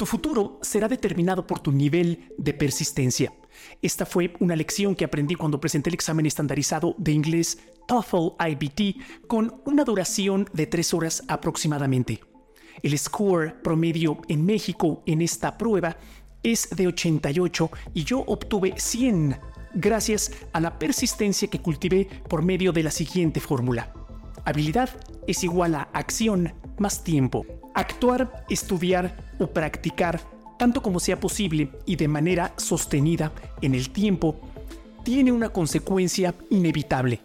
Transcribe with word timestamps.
Tu 0.00 0.06
futuro 0.06 0.58
será 0.62 0.88
determinado 0.88 1.46
por 1.46 1.60
tu 1.60 1.70
nivel 1.70 2.32
de 2.38 2.54
persistencia. 2.54 3.34
Esta 3.82 4.06
fue 4.06 4.32
una 4.40 4.56
lección 4.56 4.94
que 4.94 5.04
aprendí 5.04 5.34
cuando 5.34 5.60
presenté 5.60 5.90
el 5.90 5.94
examen 5.94 6.24
estandarizado 6.24 6.94
de 6.96 7.12
inglés 7.12 7.58
TOEFL 7.86 8.32
IBT 8.48 9.26
con 9.26 9.60
una 9.66 9.84
duración 9.84 10.48
de 10.54 10.66
tres 10.66 10.94
horas 10.94 11.22
aproximadamente. 11.28 12.18
El 12.82 12.98
score 12.98 13.60
promedio 13.62 14.22
en 14.28 14.46
México 14.46 15.02
en 15.04 15.20
esta 15.20 15.58
prueba 15.58 15.98
es 16.42 16.70
de 16.70 16.86
88 16.86 17.70
y 17.92 18.04
yo 18.04 18.20
obtuve 18.20 18.72
100 18.78 19.36
gracias 19.74 20.32
a 20.54 20.60
la 20.60 20.78
persistencia 20.78 21.48
que 21.48 21.60
cultivé 21.60 22.08
por 22.26 22.42
medio 22.42 22.72
de 22.72 22.84
la 22.84 22.90
siguiente 22.90 23.38
fórmula. 23.38 23.92
Habilidad 24.46 24.88
es 25.26 25.44
igual 25.44 25.74
a 25.74 25.90
acción 25.92 26.54
más 26.78 27.04
tiempo. 27.04 27.59
Actuar, 27.80 28.44
estudiar 28.50 29.16
o 29.38 29.46
practicar 29.46 30.20
tanto 30.58 30.82
como 30.82 31.00
sea 31.00 31.18
posible 31.18 31.70
y 31.86 31.96
de 31.96 32.08
manera 32.08 32.52
sostenida 32.58 33.32
en 33.62 33.74
el 33.74 33.88
tiempo 33.88 34.38
tiene 35.02 35.32
una 35.32 35.48
consecuencia 35.48 36.34
inevitable. 36.50 37.22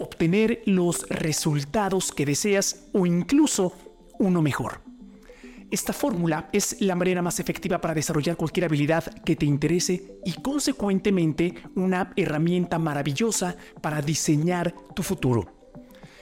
Obtener 0.00 0.60
los 0.66 1.08
resultados 1.08 2.10
que 2.10 2.26
deseas 2.26 2.88
o 2.92 3.06
incluso 3.06 3.74
uno 4.18 4.42
mejor. 4.42 4.80
Esta 5.70 5.92
fórmula 5.92 6.48
es 6.52 6.80
la 6.80 6.96
manera 6.96 7.22
más 7.22 7.38
efectiva 7.38 7.80
para 7.80 7.94
desarrollar 7.94 8.36
cualquier 8.36 8.64
habilidad 8.64 9.04
que 9.22 9.36
te 9.36 9.46
interese 9.46 10.18
y 10.24 10.32
consecuentemente 10.32 11.54
una 11.76 12.12
herramienta 12.16 12.76
maravillosa 12.80 13.54
para 13.80 14.02
diseñar 14.02 14.74
tu 14.96 15.04
futuro. 15.04 15.61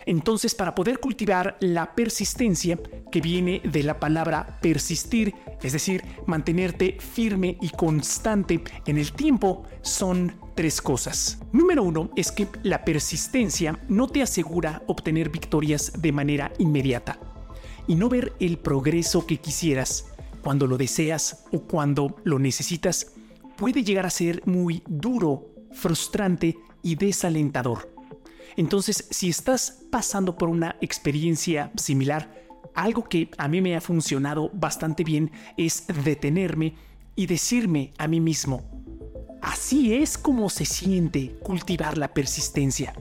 Entonces, 0.06 0.54
para 0.54 0.74
poder 0.74 0.98
cultivar 0.98 1.56
la 1.60 1.95
persistencia, 1.95 2.78
que 3.10 3.20
viene 3.20 3.60
de 3.64 3.82
la 3.82 3.98
palabra 4.00 4.58
persistir, 4.62 5.34
es 5.62 5.72
decir, 5.72 6.02
mantenerte 6.27 6.96
firme 6.98 7.58
y 7.60 7.68
constante 7.70 8.62
en 8.86 8.98
el 8.98 9.12
tiempo, 9.12 9.64
son 9.83 10.36
tres 10.55 10.80
cosas. 10.80 11.38
Número 11.52 11.83
uno 11.83 12.10
es 12.16 12.33
que 12.33 12.47
la 12.62 12.84
persistencia 12.84 13.78
no 13.88 14.06
te 14.06 14.22
asegura 14.22 14.83
obtener 14.86 15.28
victorias 15.28 15.92
de 15.98 16.12
manera 16.12 16.53
inmediata 16.58 17.19
y 17.86 17.94
no 17.94 18.08
ver 18.08 18.32
el 18.41 18.58
progreso 18.58 19.27
que 19.27 19.38
quisieras 19.38 20.12
cuando 20.42 20.66
lo 20.66 20.78
deseas 20.78 21.44
o 21.53 21.60
cuando 21.60 22.16
lo 22.25 22.38
necesitas 22.38 23.12
puede 23.56 23.82
llegar 23.84 24.06
a 24.06 24.10
ser 24.10 24.42
muy 24.47 24.82
duro, 24.86 25.50
frustrante 25.72 26.56
y 26.82 26.94
desalentador. 26.94 28.00
Entonces, 28.56 29.06
si 29.11 29.29
estás 29.29 29.83
pasando 29.91 30.37
por 30.37 30.48
una 30.48 30.77
experiencia 30.81 31.70
similar, 31.77 32.41
algo 32.75 33.05
que 33.05 33.31
a 33.37 33.48
mí 33.48 33.61
me 33.61 33.77
ha 33.77 33.81
funcionado 33.81 34.51
bastante 34.53 35.05
bien 35.05 35.31
es 35.56 35.87
detenerme 36.05 36.75
y 37.17 37.27
decirme 37.27 37.93
a 37.98 38.09
mí 38.09 38.21
mismo, 38.21 38.62
así 39.43 39.95
es 39.95 40.17
como 40.17 40.48
se 40.48 40.65
siente 40.65 41.37
cultivar 41.43 41.98
la 41.98 42.15
persistencia. 42.15 42.95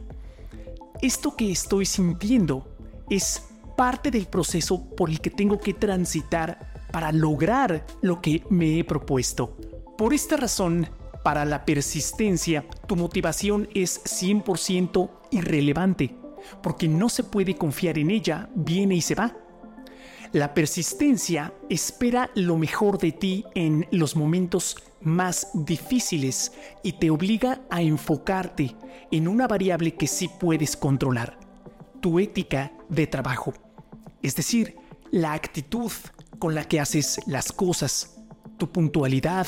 Esto 1.01 1.35
que 1.35 1.51
estoy 1.51 1.85
sintiendo 1.85 2.75
es 3.09 3.43
parte 3.77 4.11
del 4.11 4.25
proceso 4.25 4.83
por 4.95 5.09
el 5.09 5.21
que 5.21 5.29
tengo 5.29 5.59
que 5.59 5.73
transitar 5.73 6.73
para 6.91 7.11
lograr 7.11 7.85
lo 8.01 8.21
que 8.21 8.43
me 8.49 8.79
he 8.79 8.83
propuesto. 8.83 9.55
Por 9.97 10.13
esta 10.13 10.35
razón, 10.35 10.89
para 11.23 11.45
la 11.45 11.65
persistencia, 11.65 12.65
tu 12.87 12.95
motivación 12.95 13.69
es 13.73 14.03
100% 14.03 15.09
irrelevante, 15.31 16.15
porque 16.63 16.87
no 16.87 17.09
se 17.09 17.23
puede 17.23 17.55
confiar 17.55 17.97
en 17.97 18.11
ella, 18.11 18.49
viene 18.55 18.95
y 18.95 19.01
se 19.01 19.15
va. 19.15 19.35
La 20.31 20.53
persistencia 20.53 21.53
espera 21.69 22.29
lo 22.35 22.57
mejor 22.57 22.99
de 22.99 23.11
ti 23.11 23.45
en 23.55 23.87
los 23.91 24.15
momentos 24.15 24.77
más 25.01 25.47
difíciles 25.53 26.51
y 26.83 26.93
te 26.93 27.09
obliga 27.09 27.61
a 27.69 27.81
enfocarte 27.81 28.75
en 29.11 29.27
una 29.27 29.47
variable 29.47 29.95
que 29.95 30.07
sí 30.07 30.29
puedes 30.39 30.77
controlar, 30.77 31.39
tu 31.99 32.19
ética 32.19 32.71
de 32.89 33.07
trabajo 33.07 33.53
es 34.21 34.35
decir, 34.35 34.75
la 35.11 35.33
actitud 35.33 35.91
con 36.39 36.55
la 36.55 36.65
que 36.65 36.79
haces 36.79 37.19
las 37.25 37.51
cosas, 37.51 38.17
tu 38.57 38.71
puntualidad, 38.71 39.47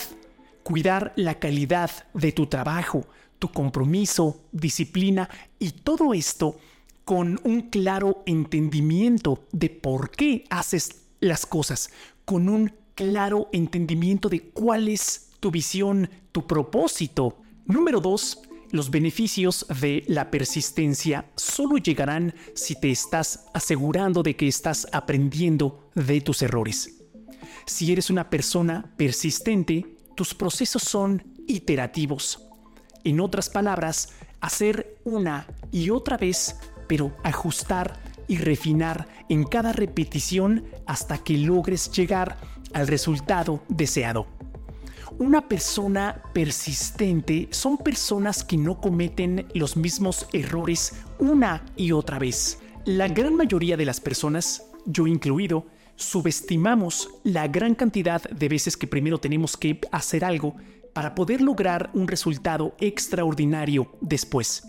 cuidar 0.63 1.13
la 1.15 1.39
calidad 1.39 1.91
de 2.13 2.31
tu 2.31 2.47
trabajo, 2.47 3.05
tu 3.39 3.51
compromiso, 3.51 4.41
disciplina 4.51 5.29
y 5.59 5.71
todo 5.71 6.13
esto 6.13 6.57
con 7.05 7.39
un 7.43 7.69
claro 7.69 8.23
entendimiento 8.25 9.45
de 9.51 9.69
por 9.69 10.11
qué 10.11 10.45
haces 10.49 11.01
las 11.19 11.45
cosas, 11.45 11.89
con 12.25 12.49
un 12.49 12.73
claro 12.95 13.49
entendimiento 13.51 14.29
de 14.29 14.41
cuál 14.41 14.87
es 14.87 15.29
tu 15.39 15.51
visión, 15.51 16.09
tu 16.31 16.45
propósito. 16.45 17.37
Número 17.65 17.99
dos, 17.99 18.39
los 18.71 18.89
beneficios 18.89 19.65
de 19.81 20.03
la 20.07 20.31
persistencia 20.31 21.25
solo 21.35 21.77
llegarán 21.77 22.33
si 22.53 22.79
te 22.79 22.91
estás 22.91 23.47
asegurando 23.53 24.23
de 24.23 24.35
que 24.35 24.47
estás 24.47 24.87
aprendiendo 24.91 25.89
de 25.95 26.21
tus 26.21 26.41
errores. 26.41 27.01
Si 27.65 27.91
eres 27.91 28.09
una 28.09 28.29
persona 28.29 28.93
persistente, 28.97 29.97
tus 30.15 30.33
procesos 30.33 30.83
son 30.83 31.23
iterativos. 31.47 32.47
En 33.03 33.19
otras 33.19 33.49
palabras, 33.49 34.09
hacer 34.39 34.97
una 35.03 35.47
y 35.71 35.89
otra 35.89 36.17
vez, 36.17 36.57
pero 36.87 37.15
ajustar 37.23 37.99
y 38.27 38.37
refinar 38.37 39.07
en 39.29 39.43
cada 39.43 39.73
repetición 39.73 40.65
hasta 40.85 41.17
que 41.17 41.37
logres 41.37 41.91
llegar 41.91 42.37
al 42.73 42.87
resultado 42.87 43.63
deseado. 43.67 44.27
Una 45.19 45.47
persona 45.47 46.21
persistente 46.33 47.47
son 47.51 47.77
personas 47.77 48.43
que 48.43 48.57
no 48.57 48.79
cometen 48.79 49.47
los 49.53 49.75
mismos 49.75 50.27
errores 50.33 50.93
una 51.19 51.65
y 51.75 51.91
otra 51.91 52.17
vez. 52.17 52.59
La 52.85 53.07
gran 53.07 53.35
mayoría 53.35 53.77
de 53.77 53.85
las 53.85 53.99
personas, 53.99 54.63
yo 54.85 55.05
incluido, 55.05 55.67
subestimamos 56.01 57.09
la 57.23 57.47
gran 57.47 57.75
cantidad 57.75 58.21
de 58.23 58.49
veces 58.49 58.75
que 58.75 58.87
primero 58.87 59.19
tenemos 59.19 59.55
que 59.55 59.79
hacer 59.91 60.25
algo 60.25 60.55
para 60.93 61.15
poder 61.15 61.41
lograr 61.41 61.89
un 61.93 62.07
resultado 62.07 62.75
extraordinario 62.79 63.97
después. 64.01 64.63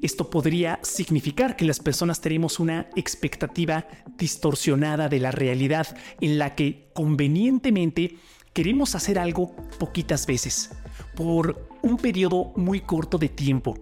Esto 0.00 0.30
podría 0.30 0.80
significar 0.82 1.54
que 1.54 1.64
las 1.64 1.78
personas 1.78 2.20
tenemos 2.20 2.58
una 2.58 2.88
expectativa 2.96 3.86
distorsionada 4.18 5.08
de 5.08 5.20
la 5.20 5.30
realidad 5.30 5.86
en 6.20 6.38
la 6.38 6.54
que 6.54 6.88
convenientemente 6.92 8.16
queremos 8.52 8.94
hacer 8.94 9.18
algo 9.18 9.54
poquitas 9.78 10.26
veces, 10.26 10.70
por 11.14 11.68
un 11.82 11.96
periodo 11.98 12.52
muy 12.56 12.80
corto 12.80 13.18
de 13.18 13.28
tiempo, 13.28 13.76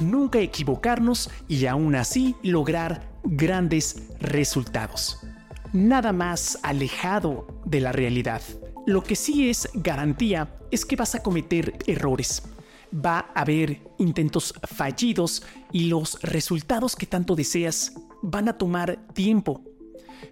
nunca 0.00 0.38
equivocarnos 0.38 1.30
y 1.48 1.66
aún 1.66 1.94
así 1.94 2.36
lograr 2.42 3.08
grandes 3.24 4.08
resultados. 4.20 5.26
Nada 5.72 6.12
más 6.12 6.58
alejado 6.62 7.46
de 7.64 7.80
la 7.80 7.92
realidad. 7.92 8.42
Lo 8.86 9.02
que 9.02 9.16
sí 9.16 9.50
es 9.50 9.68
garantía 9.74 10.56
es 10.70 10.84
que 10.84 10.96
vas 10.96 11.14
a 11.14 11.22
cometer 11.22 11.76
errores. 11.86 12.42
Va 12.94 13.30
a 13.34 13.40
haber 13.40 13.80
intentos 13.98 14.54
fallidos 14.62 15.42
y 15.72 15.86
los 15.86 16.20
resultados 16.22 16.94
que 16.94 17.06
tanto 17.06 17.34
deseas 17.34 17.94
van 18.22 18.48
a 18.48 18.56
tomar 18.56 19.06
tiempo. 19.12 19.64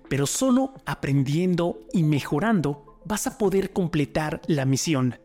Pero 0.09 0.27
solo 0.27 0.75
aprendiendo 0.87 1.81
y 1.93 2.05
mejorando 2.05 3.01
vas 3.05 3.27
a 3.27 3.37
poder 3.37 3.73
completar 3.73 4.41
la 4.47 4.65
misión. 4.65 5.17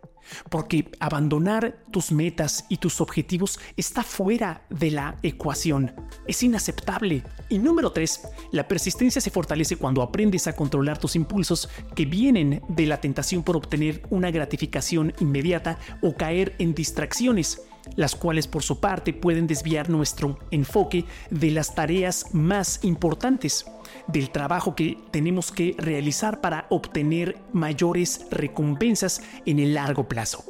Porque 0.50 0.91
abandonar 1.00 1.78
tus 1.91 2.12
metas 2.12 2.66
y 2.69 2.78
tus 2.78 3.01
objetivos 3.01 3.59
está 3.78 4.03
fuera 4.03 4.63
de 4.69 4.91
la 4.91 5.17
ecuación. 5.23 5.94
Es 6.28 6.44
inaceptable. 6.44 7.23
Y 7.50 7.59
número 7.59 7.91
3, 7.91 8.22
la 8.51 8.68
persistencia 8.68 9.22
se 9.22 9.31
fortalece 9.31 9.75
cuando 9.75 10.01
aprendes 10.01 10.47
a 10.47 10.56
controlar 10.56 10.97
tus 10.97 11.16
impulsos 11.16 11.69
que 11.95 12.06
vienen 12.06 12.62
de 12.68 12.85
la 12.85 13.01
tentación 13.01 13.44
por 13.44 13.57
obtener 13.57 14.03
una 14.09 14.31
gratificación 14.31 15.13
inmediata 15.19 15.77
o 16.01 16.15
caer 16.15 16.56
en 16.59 16.74
distracciones 16.74 17.62
las 18.00 18.16
cuales 18.16 18.48
por 18.48 18.63
su 18.63 18.80
parte 18.80 19.12
pueden 19.12 19.46
desviar 19.46 19.90
nuestro 19.90 20.40
enfoque 20.51 21.04
de 21.31 21.51
las 21.51 21.75
tareas 21.75 22.34
más 22.34 22.80
importantes, 22.86 23.66
del 24.07 24.30
trabajo 24.30 24.74
que 24.74 24.98
tenemos 25.12 25.51
que 25.51 25.75
realizar 25.78 26.40
para 26.40 26.66
obtener 26.69 27.38
mayores 27.51 28.25
recompensas 28.31 29.22
en 29.46 29.60
el 29.60 29.74
largo 29.74 30.07
plazo. 30.07 30.46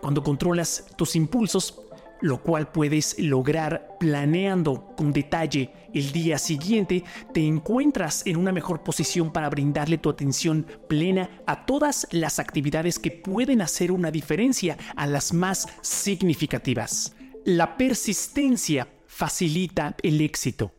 Cuando 0.00 0.24
controlas 0.24 0.84
tus 0.96 1.14
impulsos, 1.14 1.80
lo 2.20 2.42
cual 2.42 2.70
puedes 2.70 3.18
lograr 3.18 3.96
planeando 3.98 4.94
con 4.96 5.12
detalle 5.12 5.72
el 5.94 6.12
día 6.12 6.38
siguiente, 6.38 7.04
te 7.32 7.46
encuentras 7.46 8.26
en 8.26 8.36
una 8.36 8.52
mejor 8.52 8.82
posición 8.82 9.32
para 9.32 9.50
brindarle 9.50 9.98
tu 9.98 10.10
atención 10.10 10.66
plena 10.88 11.42
a 11.46 11.66
todas 11.66 12.06
las 12.10 12.38
actividades 12.38 12.98
que 12.98 13.10
pueden 13.10 13.62
hacer 13.62 13.92
una 13.92 14.10
diferencia, 14.10 14.76
a 14.96 15.06
las 15.06 15.32
más 15.32 15.66
significativas. 15.80 17.14
La 17.44 17.76
persistencia 17.76 18.88
facilita 19.06 19.96
el 20.02 20.20
éxito. 20.20 20.72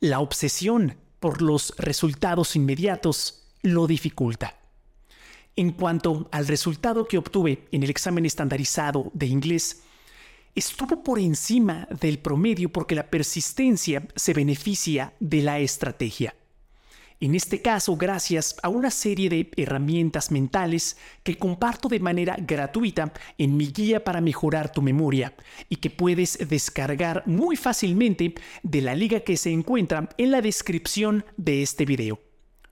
La 0.00 0.20
obsesión 0.20 0.96
por 1.20 1.40
los 1.40 1.74
resultados 1.78 2.56
inmediatos 2.56 3.48
lo 3.62 3.86
dificulta. 3.86 4.58
En 5.56 5.70
cuanto 5.70 6.28
al 6.32 6.48
resultado 6.48 7.06
que 7.06 7.16
obtuve 7.16 7.66
en 7.70 7.84
el 7.84 7.90
examen 7.90 8.26
estandarizado 8.26 9.10
de 9.14 9.26
inglés, 9.26 9.83
estuvo 10.54 11.02
por 11.02 11.18
encima 11.18 11.88
del 12.00 12.18
promedio 12.18 12.70
porque 12.70 12.94
la 12.94 13.10
persistencia 13.10 14.06
se 14.14 14.32
beneficia 14.32 15.14
de 15.20 15.42
la 15.42 15.58
estrategia. 15.58 16.34
En 17.20 17.34
este 17.34 17.62
caso, 17.62 17.96
gracias 17.96 18.56
a 18.62 18.68
una 18.68 18.90
serie 18.90 19.30
de 19.30 19.50
herramientas 19.56 20.30
mentales 20.30 20.96
que 21.22 21.38
comparto 21.38 21.88
de 21.88 22.00
manera 22.00 22.36
gratuita 22.38 23.12
en 23.38 23.56
mi 23.56 23.68
guía 23.68 24.02
para 24.02 24.20
mejorar 24.20 24.72
tu 24.72 24.82
memoria 24.82 25.34
y 25.68 25.76
que 25.76 25.90
puedes 25.90 26.36
descargar 26.48 27.22
muy 27.26 27.56
fácilmente 27.56 28.34
de 28.62 28.80
la 28.82 28.94
liga 28.94 29.20
que 29.20 29.36
se 29.36 29.52
encuentra 29.52 30.08
en 30.18 30.32
la 30.32 30.42
descripción 30.42 31.24
de 31.36 31.62
este 31.62 31.84
video. 31.84 32.20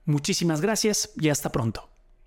Muchísimas 0.05 0.59
gracias 0.61 1.11
y 1.19 1.29
hasta 1.29 1.51
pronto. 1.51 1.92